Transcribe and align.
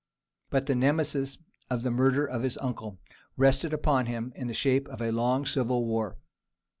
But 0.49 0.65
the 0.65 0.73
Nemesis 0.73 1.37
of 1.69 1.83
the 1.83 1.91
murder 1.91 2.25
of 2.25 2.41
his 2.41 2.57
uncle 2.57 2.97
rested 3.37 3.71
upon 3.71 4.07
him 4.07 4.33
in 4.35 4.47
the 4.47 4.53
shape 4.55 4.87
of 4.87 4.99
a 4.99 5.11
long 5.11 5.45
civil 5.45 5.85
war. 5.85 6.17